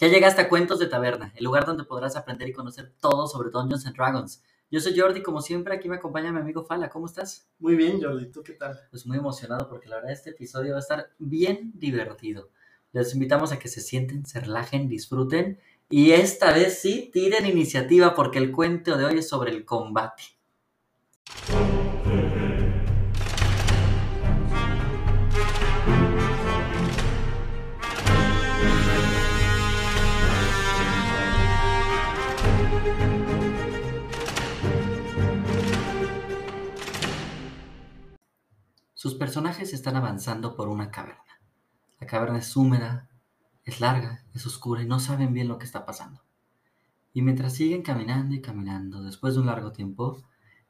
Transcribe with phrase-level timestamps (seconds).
[0.00, 3.50] Ya llegaste a Cuentos de Taberna, el lugar donde podrás aprender y conocer todo sobre
[3.50, 4.44] Dungeons and Dragons.
[4.70, 6.88] Yo soy Jordi, como siempre, aquí me acompaña mi amigo Fala.
[6.88, 7.48] ¿Cómo estás?
[7.58, 8.30] Muy bien, Jordi.
[8.30, 8.78] ¿Tú qué tal?
[8.92, 12.48] Pues muy emocionado porque la verdad este episodio va a estar bien divertido.
[12.92, 15.58] Les invitamos a que se sienten, se relajen, disfruten
[15.90, 20.22] y esta vez sí tiren iniciativa porque el cuento de hoy es sobre el combate.
[38.98, 41.40] Sus personajes están avanzando por una caverna.
[42.00, 43.08] La caverna es húmeda,
[43.62, 46.24] es larga, es oscura y no saben bien lo que está pasando.
[47.12, 50.20] Y mientras siguen caminando y caminando, después de un largo tiempo,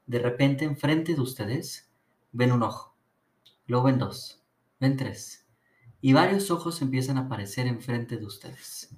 [0.05, 1.89] de repente enfrente de ustedes
[2.31, 2.95] ven un ojo,
[3.65, 4.43] luego ven dos,
[4.79, 5.47] ven tres,
[5.99, 8.95] y varios ojos empiezan a aparecer enfrente de ustedes.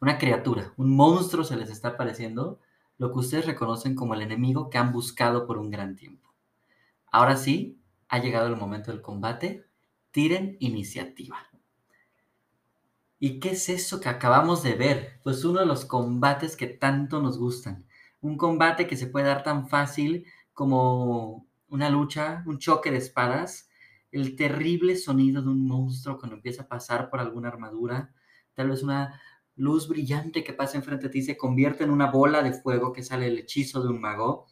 [0.00, 2.58] Una criatura, un monstruo se les está apareciendo,
[2.98, 6.34] lo que ustedes reconocen como el enemigo que han buscado por un gran tiempo.
[7.12, 9.64] Ahora sí, ha llegado el momento del combate.
[10.10, 11.38] Tiren iniciativa.
[13.18, 15.20] ¿Y qué es eso que acabamos de ver?
[15.22, 17.86] Pues uno de los combates que tanto nos gustan.
[18.20, 23.68] Un combate que se puede dar tan fácil como una lucha, un choque de espadas,
[24.12, 28.14] el terrible sonido de un monstruo cuando empieza a pasar por alguna armadura,
[28.54, 29.20] tal vez una
[29.56, 33.02] luz brillante que pasa enfrente de ti se convierte en una bola de fuego que
[33.02, 34.46] sale el hechizo de un mago,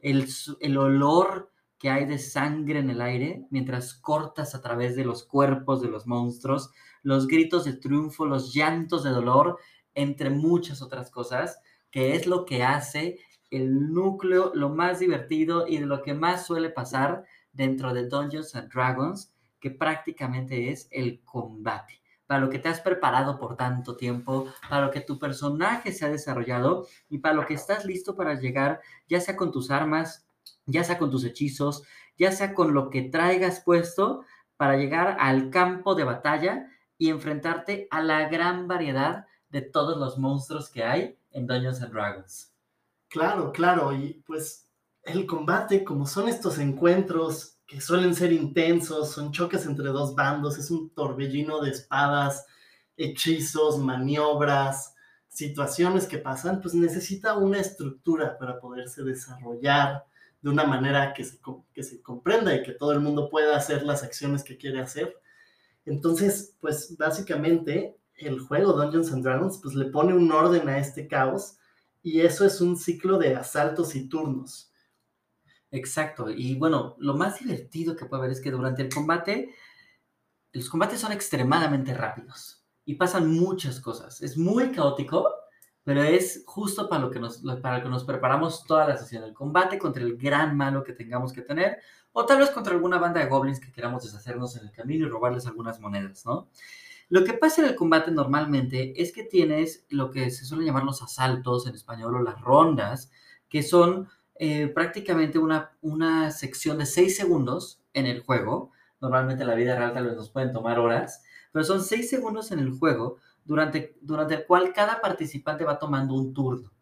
[0.00, 0.28] el,
[0.60, 5.24] el olor que hay de sangre en el aire mientras cortas a través de los
[5.24, 6.70] cuerpos de los monstruos,
[7.02, 9.58] los gritos de triunfo, los llantos de dolor,
[9.94, 13.18] entre muchas otras cosas, que es lo que hace
[13.50, 18.54] el núcleo lo más divertido y de lo que más suele pasar dentro de Dungeons
[18.56, 22.00] and Dragons, que prácticamente es el combate.
[22.26, 26.04] Para lo que te has preparado por tanto tiempo, para lo que tu personaje se
[26.04, 30.26] ha desarrollado y para lo que estás listo para llegar, ya sea con tus armas,
[30.66, 31.82] ya sea con tus hechizos,
[32.16, 34.24] ya sea con lo que traigas puesto
[34.56, 40.18] para llegar al campo de batalla y enfrentarte a la gran variedad de todos los
[40.18, 42.52] monstruos que hay en Dungeons and Dragons.
[43.08, 44.68] Claro, claro, y pues
[45.02, 50.58] el combate, como son estos encuentros que suelen ser intensos, son choques entre dos bandos,
[50.58, 52.46] es un torbellino de espadas,
[52.96, 54.94] hechizos, maniobras,
[55.28, 60.04] situaciones que pasan, pues necesita una estructura para poderse desarrollar,
[60.44, 61.38] de una manera que se,
[61.72, 65.16] que se comprenda y que todo el mundo pueda hacer las acciones que quiere hacer.
[65.86, 71.08] Entonces, pues básicamente el juego Dungeons and Dragons pues le pone un orden a este
[71.08, 71.56] caos
[72.02, 74.70] y eso es un ciclo de asaltos y turnos.
[75.70, 79.48] Exacto, y bueno, lo más divertido que puede haber es que durante el combate,
[80.52, 84.20] los combates son extremadamente rápidos y pasan muchas cosas.
[84.20, 85.26] Es muy caótico,
[85.84, 89.34] pero es justo para lo que nos, para que nos preparamos toda la sesión, el
[89.34, 91.78] combate contra el gran malo que tengamos que tener,
[92.12, 95.10] o tal vez contra alguna banda de goblins que queramos deshacernos en el camino y
[95.10, 96.48] robarles algunas monedas, ¿no?
[97.10, 100.84] Lo que pasa en el combate normalmente es que tienes lo que se suele llamar
[100.84, 103.10] los asaltos en español o las rondas,
[103.48, 108.72] que son eh, prácticamente una, una sección de seis segundos en el juego.
[109.00, 112.50] Normalmente en la vida real tal vez nos pueden tomar horas, pero son seis segundos
[112.52, 116.72] en el juego durante, durante el cual cada participante va tomando un turno.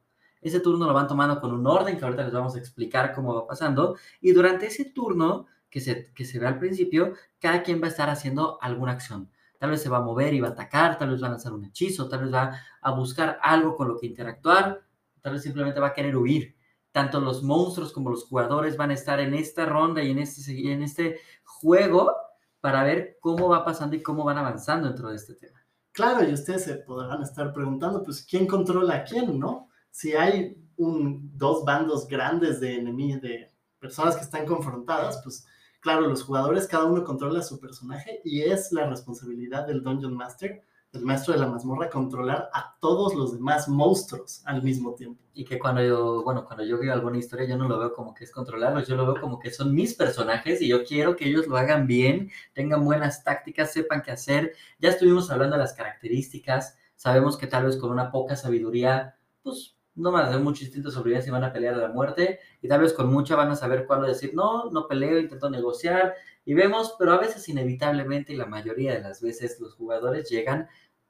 [0.41, 3.35] Ese turno lo van tomando con un orden que ahorita les vamos a explicar cómo
[3.35, 3.97] va pasando.
[4.21, 7.91] Y durante ese turno que se, que se ve al principio, cada quien va a
[7.91, 9.31] estar haciendo alguna acción.
[9.59, 11.53] Tal vez se va a mover y va a atacar, tal vez va a lanzar
[11.53, 14.83] un hechizo, tal vez va a buscar algo con lo que interactuar,
[15.21, 16.57] tal vez simplemente va a querer huir.
[16.91, 20.73] Tanto los monstruos como los jugadores van a estar en esta ronda y en este,
[20.73, 22.13] en este juego
[22.61, 25.62] para ver cómo va pasando y cómo van avanzando dentro de este tema.
[25.93, 29.69] Claro, y ustedes se podrán estar preguntando, pues, ¿quién controla a quién, no?
[29.91, 35.47] Si hay un, dos bandos grandes de enemigos, de personas que están confrontadas, pues,
[35.81, 40.15] claro, los jugadores, cada uno controla a su personaje y es la responsabilidad del Dungeon
[40.15, 45.23] Master el maestro de la mazmorra controlar a todos los demás monstruos al mismo tiempo.
[45.33, 48.13] Y que cuando yo, bueno, cuando yo veo alguna historia, yo no lo veo como
[48.13, 51.29] que es controlarlos, yo lo veo como que son mis personajes y yo quiero que
[51.29, 54.53] ellos lo hagan bien, tengan buenas tácticas, sepan qué hacer.
[54.79, 59.77] Ya estuvimos hablando de las características, sabemos que tal vez con una poca sabiduría, pues
[59.95, 62.69] no van a hacer mucho instinto de sobrevivencia van a pelear a la muerte, y
[62.69, 66.55] tal vez con mucha van a saber cuándo decir, no, no peleo, intento negociar, y
[66.55, 70.69] vemos, pero a veces inevitablemente y la mayoría de las veces los jugadores llegan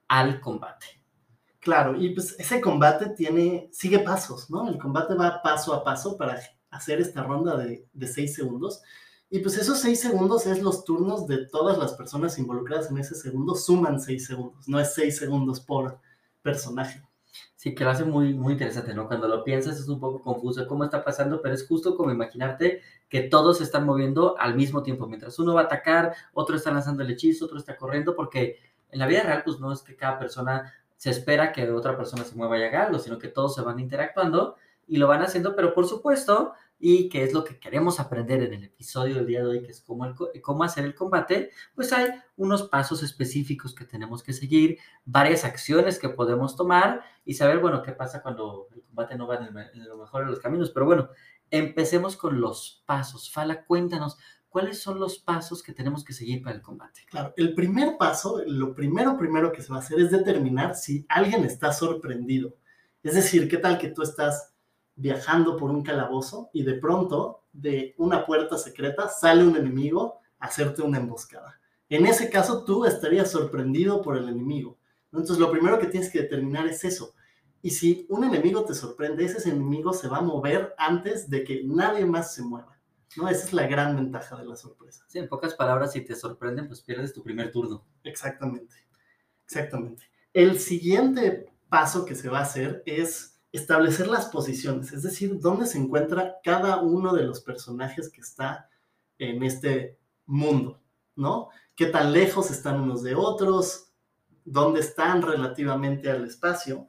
[0.09, 0.87] al combate.
[1.61, 4.69] Claro, y pues ese combate tiene, sigue pasos, ¿no?
[4.69, 6.41] El combate va paso a paso para
[6.71, 8.83] hacer esta ronda de, de seis segundos.
[9.31, 13.15] Y pues esos seis segundos es los turnos de todas las personas involucradas en ese
[13.15, 16.01] segundo, suman seis segundos, no es seis segundos por,
[16.43, 17.03] personaje.
[17.57, 19.07] Sí, que lo hace muy, muy interesante, ¿no?
[19.07, 22.83] Cuando lo piensas es un poco confuso cómo está pasando, pero es justo como imaginarte
[23.09, 25.07] que todos se están moviendo al mismo tiempo.
[25.07, 28.59] Mientras uno va a atacar, otro está lanzando el hechizo, otro está corriendo, porque
[28.91, 32.25] en la vida real, pues no es que cada persona se espera que otra persona
[32.25, 34.57] se mueva y haga algo, sino que todos se van interactuando
[34.87, 36.53] y lo van haciendo, pero por supuesto,
[36.85, 39.71] y que es lo que queremos aprender en el episodio del día de hoy, que
[39.71, 45.45] es cómo, hacer el combate, pues hay unos pasos específicos que tenemos que seguir, varias
[45.45, 49.57] acciones que podemos tomar y saber, bueno, qué pasa cuando el combate no va en,
[49.57, 50.71] en lo mejor de los caminos.
[50.71, 51.09] Pero bueno,
[51.53, 53.31] empecemos con los pasos.
[53.31, 54.19] Fala, cuéntanos,
[54.49, 57.03] ¿cuáles son los pasos que tenemos que seguir para el combate?
[57.07, 61.07] Claro, el primer paso, lo primero, primero que se va a hacer es determinar si
[61.09, 62.57] alguien está sorprendido.
[63.05, 64.52] Es decir, ¿qué tal que tú estás
[65.03, 70.47] viajando por un calabozo y de pronto de una puerta secreta sale un enemigo a
[70.47, 71.61] hacerte una emboscada.
[71.89, 74.79] En ese caso tú estarías sorprendido por el enemigo.
[75.07, 77.15] Entonces lo primero que tienes que determinar es eso.
[77.61, 81.63] Y si un enemigo te sorprende, ese enemigo se va a mover antes de que
[81.65, 82.79] nadie más se mueva.
[83.17, 83.29] ¿no?
[83.29, 85.05] Esa es la gran ventaja de la sorpresa.
[85.09, 87.85] Sí, en pocas palabras, si te sorprenden, pues pierdes tu primer turno.
[88.05, 88.77] Exactamente,
[89.45, 90.05] exactamente.
[90.33, 95.67] El siguiente paso que se va a hacer es establecer las posiciones, es decir, dónde
[95.67, 98.71] se encuentra cada uno de los personajes que está
[99.19, 100.81] en este mundo,
[101.15, 101.51] ¿no?
[101.77, 103.93] ¿Qué tan lejos están unos de otros?
[104.45, 106.89] ¿Dónde están relativamente al espacio?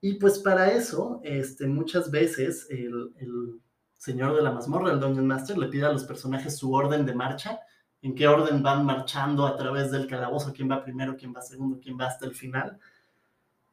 [0.00, 3.60] Y pues para eso, este, muchas veces el,
[3.96, 7.14] señor de la mazmorra, el Dungeon Master, le pide a los personajes su orden de
[7.14, 7.60] marcha,
[8.00, 11.78] en qué orden van marchando a través del calabozo, quién va primero, quién va segundo,
[11.82, 12.80] quién va hasta el final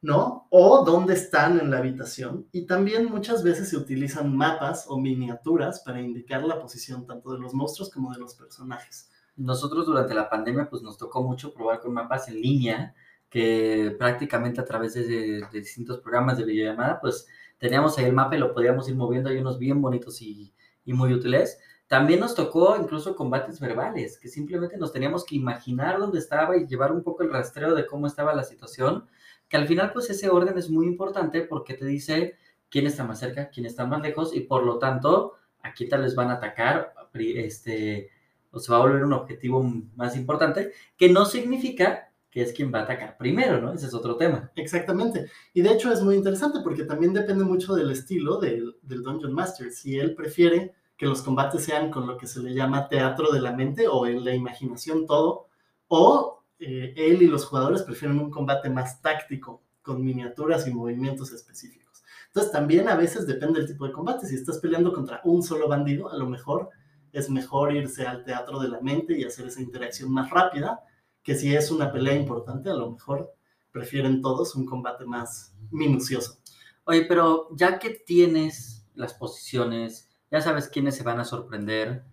[0.00, 0.46] ¿no?
[0.50, 2.46] O dónde están en la habitación.
[2.52, 7.38] Y también muchas veces se utilizan mapas o miniaturas para indicar la posición tanto de
[7.38, 9.10] los monstruos como de los personajes.
[9.36, 12.94] Nosotros durante la pandemia pues nos tocó mucho probar con mapas en línea,
[13.28, 17.26] que prácticamente a través de, distintos programas de videollamada pues
[17.58, 20.54] teníamos ahí el mapa y lo podíamos ir moviendo, hay unos bien bonitos y,
[20.84, 21.58] y muy útiles.
[21.88, 26.66] También nos tocó incluso combates verbales, que simplemente nos teníamos que imaginar dónde estaba y
[26.66, 29.06] llevar un poco el rastreo de cómo estaba la situación
[29.48, 32.36] que al final pues ese orden es muy importante porque te dice
[32.70, 36.02] quién está más cerca, quién está más lejos y por lo tanto a quién tal
[36.02, 38.10] les van a atacar, este,
[38.50, 39.62] o se va a volver un objetivo
[39.96, 43.72] más importante, que no significa que es quien va a atacar primero, ¿no?
[43.72, 44.52] Ese es otro tema.
[44.54, 45.30] Exactamente.
[45.54, 49.32] Y de hecho es muy interesante porque también depende mucho del estilo del, del Dungeon
[49.32, 49.72] Master.
[49.72, 53.40] Si él prefiere que los combates sean con lo que se le llama teatro de
[53.40, 55.46] la mente o en la imaginación todo,
[55.86, 61.32] o eh, él y los jugadores prefieren un combate más táctico, con miniaturas y movimientos
[61.32, 62.04] específicos.
[62.26, 64.26] Entonces también a veces depende del tipo de combate.
[64.26, 66.70] Si estás peleando contra un solo bandido, a lo mejor
[67.12, 70.80] es mejor irse al teatro de la mente y hacer esa interacción más rápida,
[71.22, 73.32] que si es una pelea importante, a lo mejor
[73.72, 76.38] prefieren todos un combate más minucioso.
[76.84, 82.04] Oye, pero ya que tienes las posiciones, ya sabes quiénes se van a sorprender,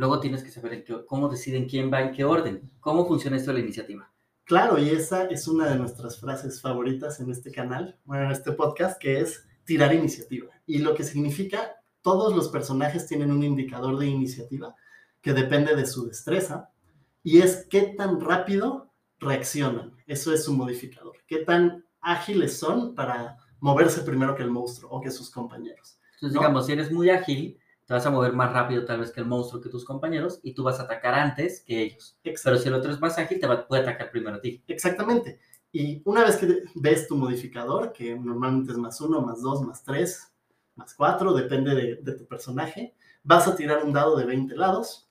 [0.00, 2.72] luego tienes que saber cómo deciden quién va en qué orden.
[2.80, 4.10] ¿Cómo funciona esto de la iniciativa?
[4.44, 8.52] Claro, y esa es una de nuestras frases favoritas en este canal, bueno, en este
[8.52, 10.48] podcast, que es tirar iniciativa.
[10.64, 14.74] Y lo que significa, todos los personajes tienen un indicador de iniciativa
[15.20, 16.70] que depende de su destreza,
[17.22, 19.94] y es qué tan rápido reaccionan.
[20.06, 21.18] Eso es su modificador.
[21.26, 26.00] Qué tan ágiles son para moverse primero que el monstruo o que sus compañeros.
[26.14, 27.58] Entonces, digamos, si eres muy ágil,
[27.90, 30.54] te vas a mover más rápido tal vez que el monstruo, que tus compañeros, y
[30.54, 32.16] tú vas a atacar antes que ellos.
[32.22, 34.62] Pero si el otro es más ágil, te va, puede atacar primero a ti.
[34.68, 35.40] Exactamente.
[35.72, 39.82] Y una vez que ves tu modificador, que normalmente es más uno, más dos, más
[39.82, 40.32] tres,
[40.76, 42.94] más cuatro, depende de, de tu personaje,
[43.24, 45.10] vas a tirar un dado de 20 lados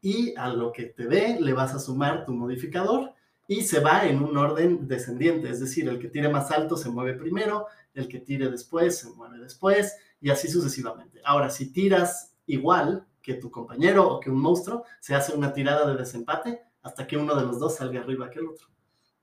[0.00, 3.12] y a lo que te dé le vas a sumar tu modificador
[3.48, 6.90] y se va en un orden descendiente, es decir, el que tire más alto se
[6.90, 11.20] mueve primero, el que tire después se mueve después, y así sucesivamente.
[11.24, 15.86] Ahora, si tiras igual que tu compañero o que un monstruo, se hace una tirada
[15.90, 18.68] de desempate hasta que uno de los dos salga arriba que el otro.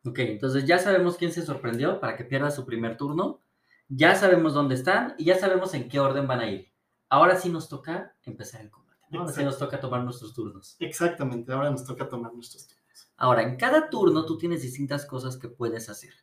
[0.06, 3.39] Ok, entonces ya sabemos quién se sorprendió para que pierda su primer turno,
[3.88, 6.72] ya sabemos dónde están y ya sabemos en qué orden van a ir.
[7.10, 9.00] Ahora sí nos toca empezar el combate.
[9.12, 10.75] Ahora sí nos toca tomar nuestros turnos.
[10.79, 12.79] Exactamente, ahora nos toca tomar nuestros turnos.
[13.18, 16.13] Ahora, en cada turno tú tienes distintas cosas que puedes hacer.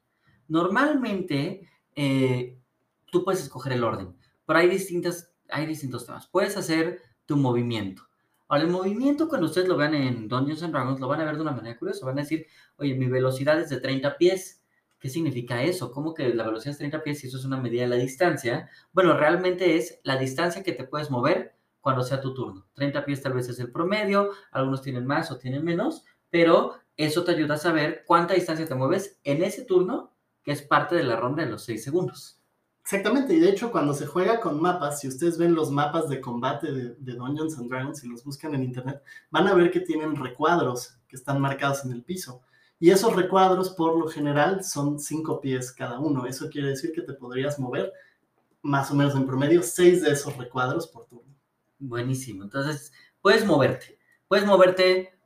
[0.49, 2.59] Normalmente, eh,
[3.11, 6.29] tú puedes escoger el orden pero hay, distintas, hay distintos temas.
[6.29, 8.03] Puedes hacer tu movimiento.
[8.49, 11.35] Ahora, el movimiento, cuando ustedes lo vean en Dungeons and Dragons, lo van a ver
[11.35, 12.07] de una manera curiosa.
[12.07, 14.63] Van a decir, oye, mi velocidad es de 30 pies.
[14.99, 15.91] ¿Qué significa eso?
[15.91, 18.71] ¿Cómo que la velocidad es 30 pies y eso es una medida de la distancia?
[18.93, 22.67] Bueno, realmente es la distancia que te puedes mover cuando sea tu turno.
[22.75, 27.25] 30 pies tal vez es el promedio, algunos tienen más o tienen menos, pero eso
[27.25, 31.03] te ayuda a saber cuánta distancia te mueves en ese turno que es parte de
[31.03, 32.41] la ronda de los 6 segundos.
[32.87, 36.21] Exactamente, y de hecho cuando se juega con mapas, si ustedes ven los mapas de
[36.21, 40.15] combate de, Dungeons and Dragons y los buscan en internet, van a ver que tienen
[40.15, 42.43] recuadros que están marcados en el piso.
[42.79, 46.27] Y esos recuadros por lo general son 5 pies cada uno.
[46.27, 47.93] Eso quiere decir que te podrías mover
[48.63, 51.35] más o menos en promedio 6 de esos recuadros por turno.
[51.81, 52.45] Buenísimo.
[52.45, 53.99] Entonces, puedes moverte.
[54.29, 55.19] Puedes moverte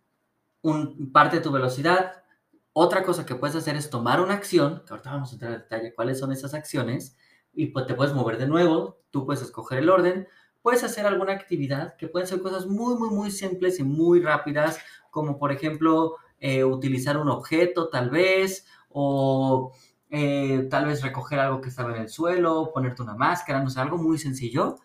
[0.62, 2.25] un, parte de tu velocidad.
[2.73, 5.59] Otra cosa que puedes hacer es tomar una acción, que ahorita vamos a entrar en
[5.59, 7.19] detalle cuáles son esas acciones,
[7.52, 10.28] y pues te puedes mover de nuevo, tú puedes escoger el orden,
[10.62, 14.78] puedes hacer alguna actividad que pueden ser cosas muy, muy, muy simples y muy rápidas,
[15.11, 19.73] como por ejemplo eh, utilizar un objeto tal vez, o
[20.11, 23.80] eh, tal vez recoger algo que estaba en el suelo, ponerte una máscara, no sé,
[23.80, 24.76] algo muy sencillo.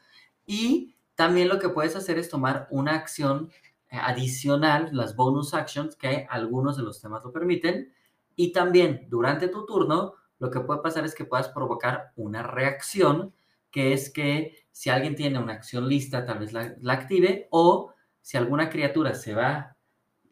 [0.45, 3.49] Y también lo que puedes hacer es tomar una acción
[3.89, 7.93] eh, adicional, las bonus actions, que algunos de los temas lo permiten.
[8.35, 13.33] Y también durante tu turno lo que puede pasar es que puedas provocar una reacción,
[13.71, 18.37] que es que si alguien tiene una acción lista, tal vez la, active, o si
[18.37, 19.77] alguna criatura se va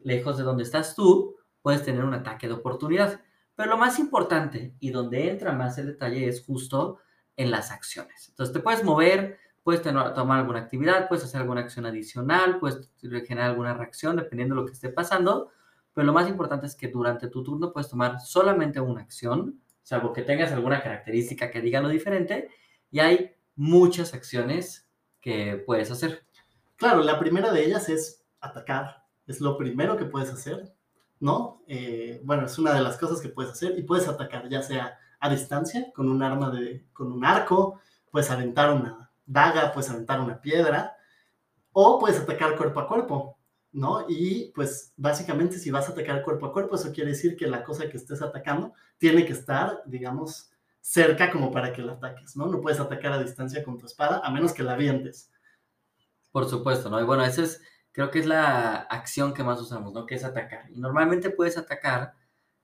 [0.00, 3.20] lejos de donde estás tú, puedes tener un ataque de oportunidad.
[3.54, 6.98] Pero lo más importante y donde entra más el detalle es justo
[7.36, 8.28] en las acciones.
[8.28, 13.50] Entonces te puedes mover, puedes tomar alguna actividad, puedes hacer alguna acción adicional, puedes generar
[13.50, 15.50] alguna reacción dependiendo de lo que esté pasando,
[15.94, 20.12] pero lo más importante es que durante tu turno puedes tomar solamente una acción salvo
[20.12, 22.48] que tengas alguna característica que diga lo diferente,
[22.90, 24.88] y hay muchas acciones
[25.20, 26.26] que puedes hacer.
[26.76, 30.74] Claro, la primera de ellas es atacar, es lo primero que puedes hacer,
[31.20, 31.62] ¿no?
[31.68, 34.98] Eh, bueno, es una de las cosas que puedes hacer y puedes atacar ya sea
[35.20, 40.20] a distancia, con un arma de, con un arco, puedes aventar una daga, puedes aventar
[40.20, 40.96] una piedra,
[41.72, 43.38] o puedes atacar cuerpo a cuerpo.
[43.74, 44.06] ¿No?
[44.08, 47.64] Y pues básicamente si vas a atacar cuerpo a cuerpo, eso quiere decir que la
[47.64, 52.46] cosa que estés atacando tiene que estar, digamos, cerca como para que la ataques, ¿no?
[52.46, 55.30] No puedes atacar a distancia con tu espada a menos que la avientes.
[56.30, 57.00] Por supuesto, ¿no?
[57.00, 60.06] Y bueno, esa es, creo que es la acción que más usamos, ¿no?
[60.06, 60.70] Que es atacar.
[60.70, 62.14] Y normalmente puedes atacar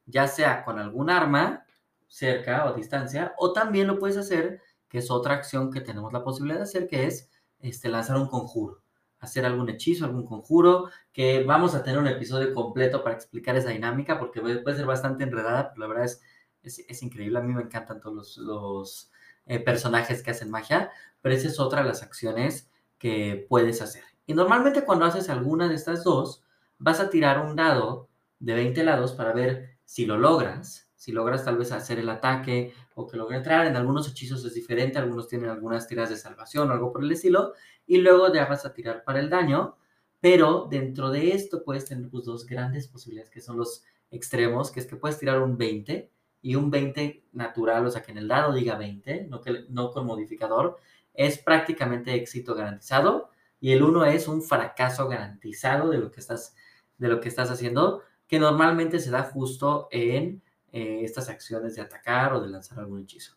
[0.07, 1.67] ya sea con algún arma
[2.07, 6.23] cerca o distancia, o también lo puedes hacer, que es otra acción que tenemos la
[6.23, 7.29] posibilidad de hacer, que es
[7.61, 8.83] este, lanzar un conjuro
[9.21, 13.71] hacer algún hechizo, algún conjuro, que vamos a tener un episodio completo para explicar esa
[13.71, 16.21] dinámica, porque puede ser bastante enredada, pero la verdad es,
[16.63, 17.39] es, increíble.
[17.39, 19.11] A mí me encantan todos los,
[19.47, 24.05] eh, personajes que hacen magia, pero esa es otra de las acciones que puedes hacer.
[24.27, 26.45] Y normalmente cuando haces alguna de estas dos,
[26.79, 28.09] vas a tirar un dado
[28.39, 32.75] de 20 lados para ver si lo logras, si logras tal vez hacer el ataque
[32.95, 33.67] o que logre entrar.
[33.67, 37.11] En algunos hechizos es diferente, algunos tienen algunas tiras de salvación o algo por el
[37.11, 37.55] estilo,
[37.91, 39.77] y luego ya vas a tirar para el daño,
[40.21, 43.83] pero dentro de esto puedes tener pues, dos grandes posibilidades que son los
[44.13, 46.09] extremos, que es que puedes tirar un 20
[46.41, 49.91] y un 20 natural, o sea que en el dado diga 20, no, que, no
[49.91, 50.79] con modificador,
[51.15, 56.55] es prácticamente éxito garantizado y el 1 es un fracaso garantizado de lo que estás,
[56.97, 61.83] de lo que estás haciendo, que normalmente se da justo en eh, estas acciones de
[61.83, 63.35] atacar o de lanzar algún hechizo.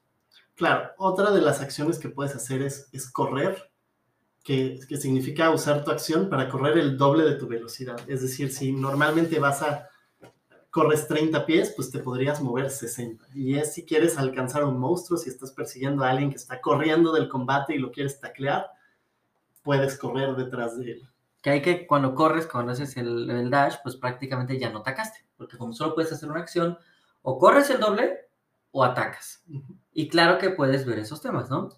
[0.53, 3.72] Claro, otra de las acciones que puedes hacer es, es correr
[4.43, 7.97] que, significa usar tu acción para correr el doble de tu velocidad.
[8.07, 9.89] Es decir, si normalmente vas a
[10.69, 13.25] corres 30 pies, pues te podrías mover 60.
[13.33, 16.59] Y es si quieres alcanzar a un monstruo, si estás persiguiendo a alguien que está
[16.59, 18.67] corriendo del combate y lo quieres taclear,
[19.61, 21.09] puedes correr detrás de él.
[21.41, 25.25] Que hay que, cuando corres, cuando haces el, el dash, pues prácticamente ya no atacaste,
[25.37, 26.77] porque como solo puedes hacer una acción,
[27.21, 28.27] o corres el doble
[28.71, 29.43] o atacas.
[29.93, 31.69] Y claro que puedes ver esos temas, ¿no?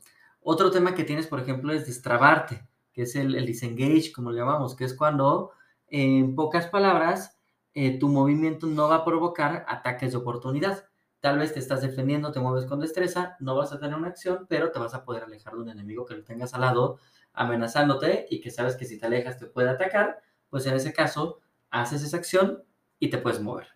[0.47, 4.75] Otro tema que tienes, por ejemplo, es destrabarte, que es el, disengage, como le llamamos,
[4.75, 5.49] que es cuando,
[5.87, 7.39] en pocas palabras,
[7.73, 10.85] eh, tu movimiento no va a provocar ataques de oportunidad.
[11.19, 14.45] Tal vez te estás defendiendo, te mueves con destreza, no vas a tener una acción,
[14.47, 16.99] pero te vas a poder alejar de un enemigo que lo tengas al lado
[17.33, 20.19] amenazándote y que sabes que si te alejas te puede atacar,
[20.51, 21.39] pues en ese caso
[21.71, 22.63] haces esa acción
[22.99, 23.69] y te puedes mover.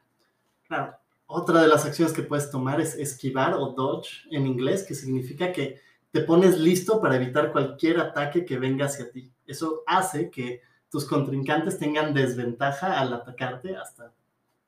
[0.68, 0.96] Claro.
[1.26, 5.52] Otra de las acciones que puedes tomar es esquivar o dodge en inglés, que significa
[5.52, 9.32] que te pones listo para evitar cualquier ataque que venga hacia ti.
[9.46, 14.14] Eso hace que tus contrincantes tengan desventaja al atacarte hasta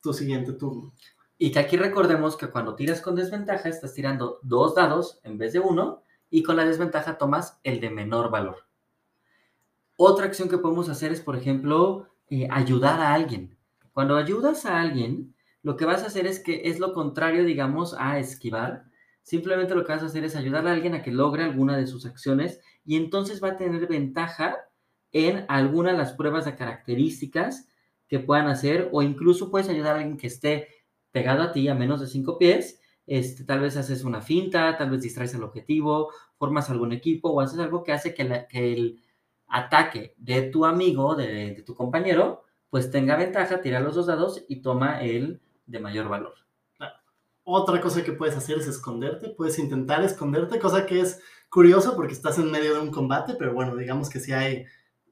[0.01, 0.93] tu siguiente turno.
[1.37, 5.53] Y que aquí recordemos que cuando tiras con desventaja estás tirando dos dados en vez
[5.53, 8.67] de uno y con la desventaja tomas el de menor valor.
[9.97, 13.57] Otra acción que podemos hacer es, por ejemplo, eh, ayudar a alguien.
[13.91, 17.95] Cuando ayudas a alguien, lo que vas a hacer es que es lo contrario, digamos,
[17.97, 18.85] a esquivar
[19.21, 21.87] Simplemente lo que vas a hacer es ayudarle a alguien a que logre alguna de
[21.87, 24.57] sus acciones y entonces va a tener ventaja
[25.11, 27.67] en alguna de las pruebas de características
[28.07, 30.67] que puedan hacer o incluso puedes ayudar a alguien que esté
[31.11, 34.89] pegado a ti a menos de cinco pies este, tal vez haces una finta, tal
[34.89, 39.01] vez distraes el objetivo, formas algún equipo o haces algo que hace que, el
[39.47, 44.45] ataque de tu amigo, de, de, tu compañero, pues tenga ventaja, tira los dos dados
[44.47, 46.35] y toma el de mayor valor.
[47.53, 52.13] Otra cosa que puedes hacer es esconderte, puedes intentar esconderte, cosa que es curioso porque
[52.13, 54.65] estás en medio de un combate, pero bueno, digamos que si hay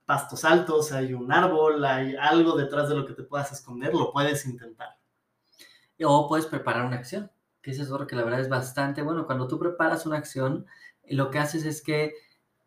[0.05, 4.13] pastos altos, hay un árbol, hay algo detrás de lo que te puedas esconder, lo
[4.13, 4.97] puedes intentar.
[6.01, 7.29] O puedes preparar una acción,
[7.61, 9.25] que es eso que la verdad es bastante bueno.
[9.25, 10.65] Cuando tú preparas una acción,
[11.09, 12.13] lo que haces es que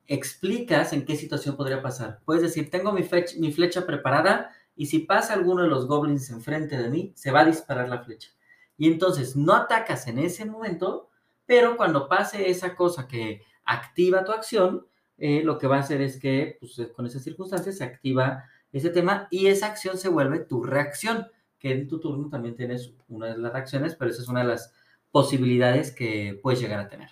[0.07, 2.21] explicas en qué situación podría pasar.
[2.26, 6.76] Puedes decir, tengo mi, mi flecha preparada y si pasa alguno de los goblins enfrente
[6.76, 8.33] de mí, se va a disparar la flecha.
[8.76, 11.09] Y entonces no atacas en ese momento,
[11.47, 14.87] pero cuando pase esa cosa que activa tu acción,
[15.19, 18.45] eh, lo que va a hacer es que pues, eh, con esas circunstancias se activa
[18.73, 21.26] ese tema y esa acción se vuelve tu reacción,
[21.59, 24.49] que en tu turno también tienes una de las reacciones, pero esa es una de
[24.49, 24.73] las
[25.11, 27.11] posibilidades que puedes llegar a tener.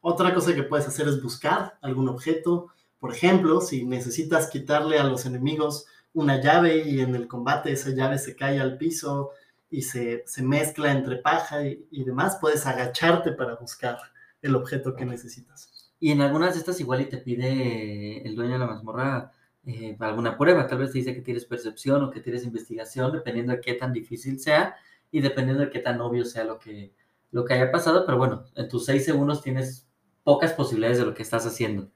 [0.00, 2.68] Otra cosa que puedes hacer es buscar algún objeto.
[3.00, 7.90] Por ejemplo, si necesitas quitarle a los enemigos una llave y en el combate esa
[7.90, 9.30] llave se cae al piso
[9.70, 13.98] y se, mezcla entre paja y, demás, puedes agacharte para buscar
[14.40, 15.92] el objeto que necesitas.
[16.00, 19.32] Y en algunas de estas igual y te pide el dueño de la mazmorra
[19.66, 23.52] eh, alguna prueba, tal vez te dice que tienes percepción o que tienes investigación, dependiendo
[23.52, 24.76] de qué tan difícil sea
[25.10, 26.94] y dependiendo de qué tan obvio sea lo que,
[27.30, 29.86] lo que haya pasado, pero bueno, en tus seis segundos tienes
[30.24, 31.90] pocas posibilidades de lo que estás haciendo.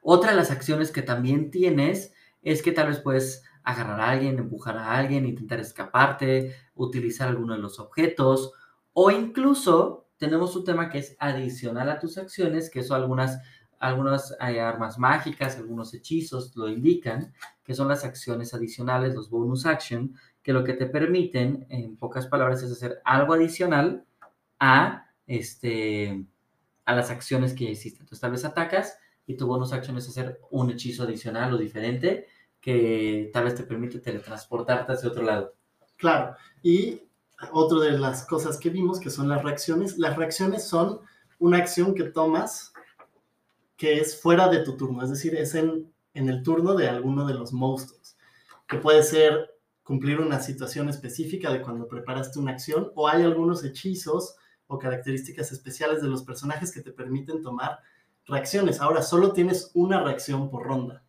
[0.00, 4.38] Otra de las acciones que también tienes es que tal vez puedes agarrar a alguien,
[4.38, 8.52] empujar a alguien, intentar escaparte, utilizar alguno de los objetos
[8.94, 13.38] o incluso tenemos un tema que es adicional a tus acciones, que son algunas,
[13.78, 19.66] algunas eh, armas mágicas, algunos hechizos lo indican, que son las acciones adicionales, los bonus
[19.66, 24.04] action, que lo que te permiten, en pocas palabras, es hacer algo adicional
[24.58, 26.24] a, este,
[26.86, 28.00] a las acciones que hiciste.
[28.00, 32.26] Entonces tal vez atacas y tu bonus action es hacer un hechizo adicional o diferente
[32.60, 35.54] que tal vez te permite teletransportarte hacia otro lado.
[35.96, 37.02] Claro, y
[37.52, 41.00] otra de las cosas que vimos que son las reacciones, las reacciones son
[41.38, 42.72] una acción que tomas
[43.76, 47.26] que es fuera de tu turno, es decir, es en, en el turno de alguno
[47.26, 48.16] de los monstruos,
[48.66, 53.64] que puede ser cumplir una situación específica de cuando preparaste una acción, o hay algunos
[53.64, 57.78] hechizos o características especiales de los personajes que te permiten tomar
[58.26, 58.80] reacciones.
[58.80, 61.04] Ahora, solo tienes una reacción por ronda.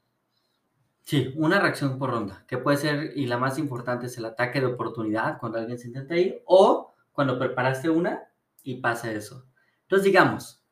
[1.03, 4.59] Sí, una reacción por ronda, que puede ser, y la más importante es el ataque
[4.59, 8.29] de oportunidad cuando alguien se intenta ir, o cuando preparaste una
[8.63, 9.45] y pasa eso.
[9.81, 10.63] Entonces, digamos,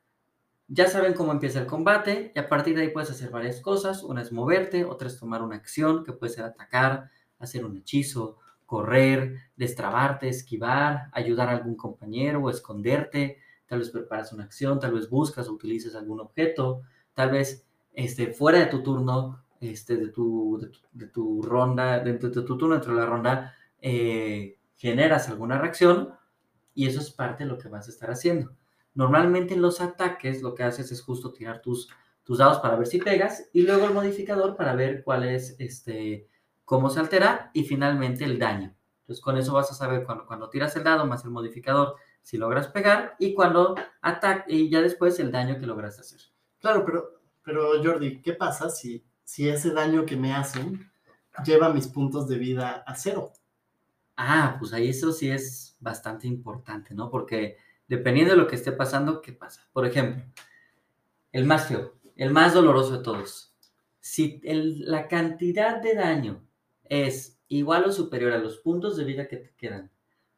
[0.68, 4.04] ya saben cómo empieza el combate y a partir de ahí puedes hacer varias cosas.
[4.04, 7.10] Una es moverte, otra es tomar una acción, que puede ser atacar,
[7.40, 13.40] hacer un hechizo, correr, destrabarte, esquivar, ayudar a algún compañero o esconderte.
[13.66, 16.82] Tal vez preparas una acción, tal vez buscas o utilizas algún objeto,
[17.13, 20.60] tal vez este, fuera de tu turno este, de, tu,
[20.91, 26.13] de, tu, ronda, dentro de tu turno, dentro de la ronda, eh, generas alguna reacción
[26.74, 28.56] y eso es parte de lo que vas a estar haciendo.
[28.93, 31.89] Normalmente en los ataques lo que haces es justo tirar tus,
[32.24, 36.28] tus dados para ver si pegas y luego el modificador para ver cuál es, este,
[36.65, 38.76] cómo se altera y finalmente el daño.
[39.02, 42.38] Entonces con eso vas a saber cuando, cuando tiras el dado más el modificador si
[42.38, 46.20] logras pegar y cuando ataque y ya después el daño que logras hacer.
[46.60, 50.90] Claro, pero, pero Jordi, ¿qué pasa si si ese daño que me hacen
[51.44, 53.34] lleva mis puntos de vida a cero.
[54.16, 57.10] Ah, pues ahí eso sí es bastante importante, ¿no?
[57.10, 57.58] Porque
[57.90, 59.68] dependiendo de lo que esté pasando, ¿qué pasa?
[59.74, 60.24] Por ejemplo,
[61.34, 63.54] el más feo, el más doloroso de todos.
[64.00, 66.48] Si la cantidad de daño
[66.86, 69.92] es igual o superior a los puntos de vida que te quedan,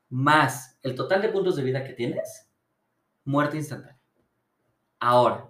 [0.09, 2.49] más el total de puntos de vida que tienes,
[3.23, 4.01] muerte instantánea.
[4.99, 5.47] Ahora,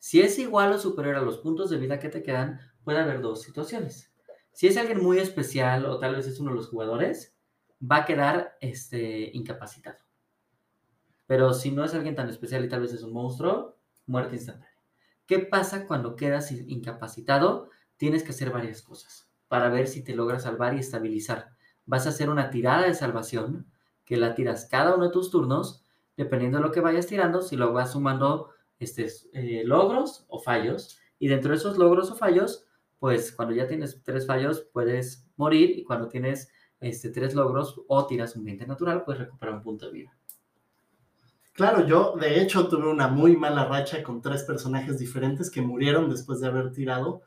[0.00, 3.20] si es igual o superior a los puntos de vida que te quedan, puede haber
[3.20, 4.12] dos situaciones.
[4.52, 7.36] Si es alguien muy especial o tal vez es uno de los jugadores,
[7.80, 9.98] va a quedar este, incapacitado.
[11.26, 14.68] Pero si no es alguien tan especial y tal vez es un monstruo, muerte instantánea.
[15.26, 17.70] ¿Qué pasa cuando quedas incapacitado?
[17.96, 21.56] Tienes que hacer varias cosas para ver si te logras salvar y estabilizar.
[21.86, 23.70] Vas a hacer una tirada de salvación
[24.04, 25.84] que la tiras cada uno de tus turnos,
[26.16, 30.98] dependiendo de lo que vayas tirando, si lo vas sumando este, eh, logros o fallos.
[31.18, 32.66] Y dentro de esos logros o fallos,
[33.02, 38.06] pues cuando ya tienes tres fallos puedes morir y cuando tienes este, tres logros o
[38.06, 40.16] tiras un 20 natural, puedes recuperar un punto de vida.
[41.52, 46.08] Claro, yo de hecho tuve una muy mala racha con tres personajes diferentes que murieron
[46.10, 47.22] después de haber tirado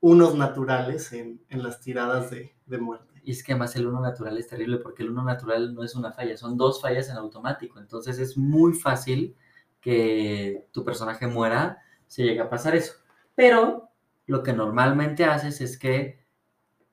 [0.00, 3.20] unos naturales en, las tiradas de, muerte.
[3.22, 5.94] Y es que además el uno natural es terrible porque el uno natural no es
[5.94, 7.78] una falla, son dos fallas en automático.
[7.78, 9.36] Entonces es muy fácil
[9.80, 12.94] que tu personaje muera si llega a pasar eso.
[13.36, 13.89] Pero
[14.30, 16.24] lo que normalmente haces es que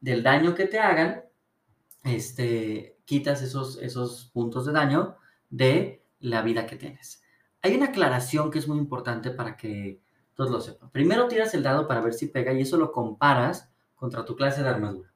[0.02, 1.23] del daño que te hagan,
[2.04, 5.17] este, quitas esos, esos puntos de daño
[5.52, 7.21] de la vida que tienes.
[7.62, 10.02] Hay una aclaración que es muy importante para que
[10.34, 10.89] todos lo sepan.
[10.89, 14.63] Primero tiras el dado para ver si pega y eso lo comparas contra tu clase
[14.63, 15.13] de armadura.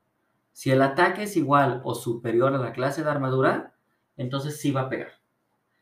[0.51, 3.73] Si el ataque es igual o superior a la clase de armadura,
[4.15, 5.13] entonces sí va a pegar.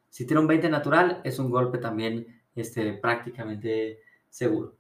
[0.08, 4.00] Si tiene un 20 natural, es un golpe también este, prácticamente
[4.30, 4.79] seguro.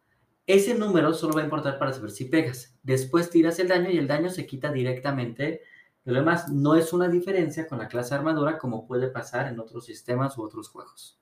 [0.49, 2.75] Ese número solo va a importar para saber si pegas.
[2.81, 5.61] Después tiras el daño y el daño se quita directamente
[6.05, 6.49] lo demás.
[6.49, 10.39] No es una diferencia con la clase de armadura como puede pasar en otros sistemas
[10.39, 11.19] u otros juegos.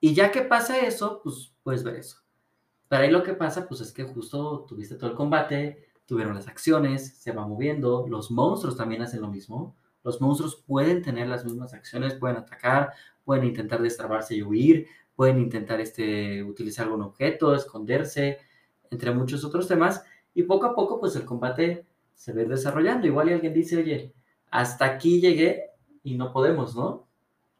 [0.00, 2.18] Y ya que pasa eso, pues puedes ver eso.
[2.88, 6.46] Pero ahí lo que pasa, pues es que justo tuviste todo el combate, tuvieron las
[6.46, 9.78] acciones, se va moviendo, los monstruos también hacen lo mismo.
[10.02, 12.92] Los monstruos pueden tener las mismas acciones, pueden atacar,
[13.24, 18.38] pueden intentar destrabarse y huir, pueden intentar este, utilizar algún objeto, esconderse,
[18.90, 20.04] entre muchos otros temas.
[20.34, 23.06] Y poco a poco, pues el combate se ve desarrollando.
[23.06, 24.14] Igual y alguien dice, oye,
[24.50, 25.70] hasta aquí llegué
[26.02, 27.06] y no podemos, ¿no?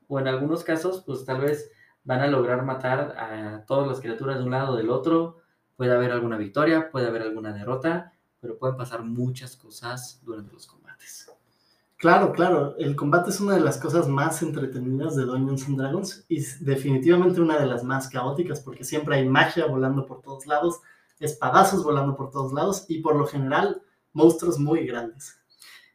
[0.09, 1.71] O en algunos casos, pues tal vez
[2.05, 5.38] van a lograr matar a todas las criaturas de un lado o del otro.
[5.77, 10.67] Puede haber alguna victoria, puede haber alguna derrota, pero pueden pasar muchas cosas durante los
[10.67, 11.31] combates.
[12.05, 16.27] Claro, claro, el combate es una de las cosas más entretenidas de Dungeons and Dragons
[16.29, 20.83] y definitivamente una de las más caóticas porque siempre hay magia volando por todos lados,
[21.19, 23.81] espadazos volando por todos lados y por lo general
[24.12, 25.40] monstruos muy grandes.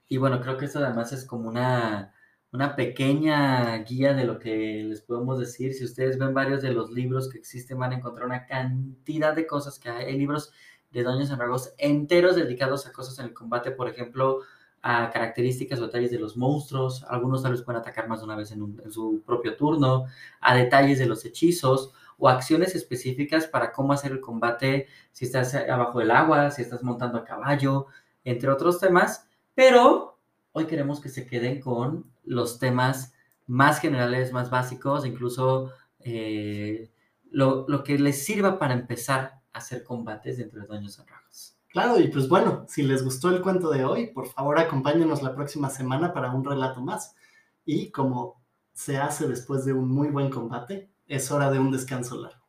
[0.07, 2.15] Y bueno, creo que esto además es como una,
[2.51, 5.75] una pequeña guía de lo que les podemos decir.
[5.75, 9.45] Si ustedes ven varios de los libros que existen, van a encontrar una cantidad de
[9.45, 10.05] cosas que hay.
[10.05, 10.51] Hay libros
[10.89, 14.39] de Dungeons and Dragons enteros dedicados a cosas en el combate, por ejemplo,
[14.81, 18.35] a características o detalles de los monstruos, algunos tal vez pueden atacar más de una
[18.35, 20.05] vez en, su propio turno,
[20.39, 25.53] a detalles de los hechizos o acciones específicas para cómo hacer el combate si estás
[25.55, 27.87] abajo del agua, si estás montando a caballo,
[28.23, 30.17] entre otros temas, pero
[30.51, 33.13] hoy queremos que se queden con los temas
[33.47, 36.89] más generales, más básicos, incluso eh,
[37.31, 41.58] lo, lo, que les sirva para empezar a hacer combates dentro de Dungeons and Dragons.
[41.69, 45.35] Claro, y pues bueno, si les gustó el cuento de hoy, por favor acompáñenos la
[45.35, 47.15] próxima semana para un relato más.
[47.63, 48.41] Y como
[48.73, 52.39] se hace después de un muy buen combate, es hora de un descanso largo.